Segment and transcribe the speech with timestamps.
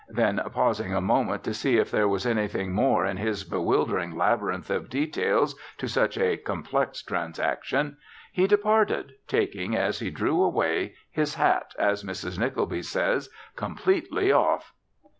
[0.09, 4.71] Then, pausing a moment to see if there was anything more in this bewildering labyrinth
[4.71, 7.97] of details to such a complex transaction,
[8.31, 12.39] he departed, taking, as he drew away, his hat, as Mrs.
[12.39, 14.73] Nickleby says, "completely off."